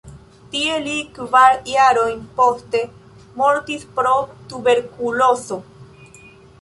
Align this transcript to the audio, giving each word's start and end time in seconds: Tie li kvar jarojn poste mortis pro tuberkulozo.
Tie 0.53 0.77
li 0.85 0.93
kvar 1.17 1.59
jarojn 1.73 2.17
poste 2.39 2.81
mortis 3.43 3.85
pro 3.99 4.15
tuberkulozo. 4.55 5.63